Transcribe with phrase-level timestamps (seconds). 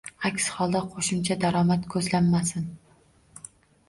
[0.27, 2.65] Aks holda, qo‘shimcha daromad ko‘zlamasin.